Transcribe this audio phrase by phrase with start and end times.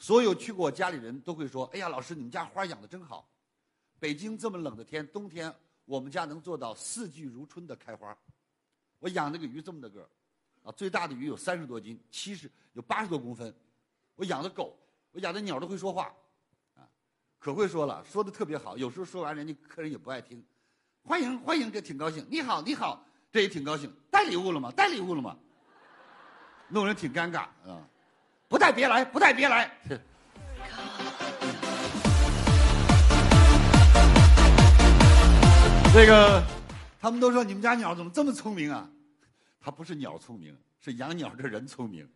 [0.00, 3.28] 所有去过我家里人都会说：“哎呀，老师，你们家花养的真好。
[3.98, 8.16] 北京这么冷的天，冬天我们家能做到四季如春的开花。
[8.98, 10.08] 我养那个鱼这么大个儿，
[10.64, 13.54] 啊，最大的鱼有三十多斤，七十有八十多公分。
[14.16, 14.74] 我养的狗，
[15.12, 16.10] 我养的鸟都会说话，
[16.74, 16.88] 啊，
[17.38, 18.78] 可会说了，说的特别好。
[18.78, 20.42] 有时候说完，人家客人也不爱听。
[21.02, 22.26] 欢迎欢迎，这挺高兴。
[22.30, 23.94] 你好你好，这也挺高兴。
[24.10, 24.72] 带礼物了吗？
[24.74, 25.36] 带礼物了吗？
[26.68, 27.86] 弄人挺尴尬啊！
[28.50, 29.70] 不带别来，不带别来。
[35.94, 36.42] 这个，
[37.00, 38.90] 他们都说你们家鸟怎么这么聪明啊？
[39.60, 42.08] 它不是鸟聪明，是养鸟的人聪明。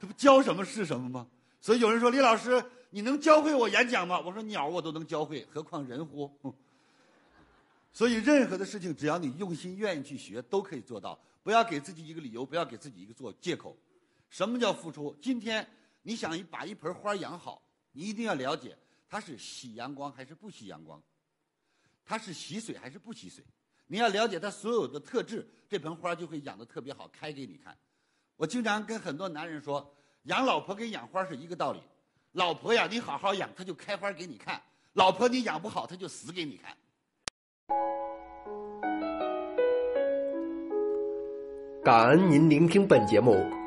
[0.00, 1.28] 这不教什么是什么吗？
[1.60, 4.18] 所以有人说李老师，你能教会我演讲吗？
[4.18, 6.28] 我说鸟我都能教会，何况人乎？
[7.94, 11.16] 所以任何的事情，只要你用心、愿意去学，都可以做到。
[11.44, 13.76] 不要给自己一个理由，不要给自己一个做借口。
[14.32, 15.14] 什么叫付出？
[15.20, 15.68] 今天
[16.00, 18.74] 你想把一盆花养好，你一定要了解
[19.06, 21.00] 它是喜阳光还是不喜阳光。
[22.02, 23.44] 它是喜水还是不喜水？
[23.86, 27.76] 你要了解它所有的特质，这盆花就会养得特别好，开给你看。
[28.36, 31.82] 我经常跟很多男人说，养老婆跟养花是一个道理。
[32.32, 34.58] 老婆呀，你好好养，它就开花给你看；
[34.94, 36.74] 老婆你养不好，它就死给你看。
[41.84, 43.34] 感恩您聆听本节目，